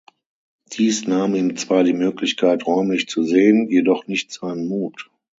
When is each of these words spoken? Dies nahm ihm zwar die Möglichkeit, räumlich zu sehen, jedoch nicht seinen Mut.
Dies 0.73 1.05
nahm 1.05 1.35
ihm 1.35 1.55
zwar 1.57 1.83
die 1.83 1.93
Möglichkeit, 1.93 2.65
räumlich 2.65 3.07
zu 3.07 3.23
sehen, 3.23 3.69
jedoch 3.69 4.07
nicht 4.07 4.31
seinen 4.31 4.67
Mut. 4.67 5.11